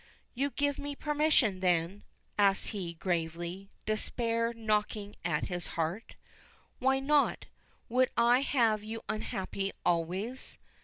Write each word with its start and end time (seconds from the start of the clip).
"You 0.33 0.49
give 0.49 0.79
me 0.79 0.95
permission, 0.95 1.59
then?" 1.59 2.01
asks 2.35 2.69
he, 2.69 2.95
gravely, 2.95 3.69
despair 3.85 4.51
knocking 4.51 5.15
at 5.23 5.45
his 5.45 5.67
heart. 5.77 6.15
"Why 6.79 6.97
not 6.99 7.45
would 7.87 8.09
I 8.17 8.39
have 8.39 8.83
you 8.83 9.03
unhappy 9.07 9.73
always?" 9.85 10.57